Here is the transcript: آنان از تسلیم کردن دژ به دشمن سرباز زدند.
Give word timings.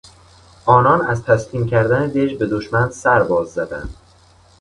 آنان 0.65 1.01
از 1.01 1.23
تسلیم 1.23 1.65
کردن 1.67 2.07
دژ 2.07 2.33
به 2.33 2.45
دشمن 2.45 2.89
سرباز 2.89 3.47
زدند. 3.53 3.95